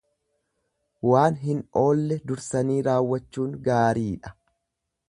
Waan 1.09 1.37
hin 1.43 1.61
oolle 1.83 2.17
dursanii 2.33 2.81
raawwachuun 2.89 3.57
gaariidha. 3.69 4.39